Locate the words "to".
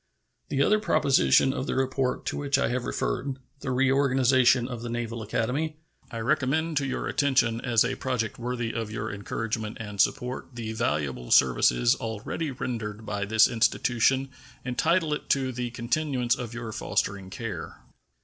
2.25-2.37, 6.77-6.87, 15.29-15.51